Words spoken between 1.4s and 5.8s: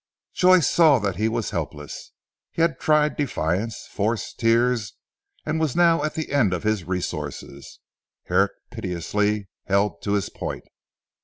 helpless. He had tried defiance, force, tears, and was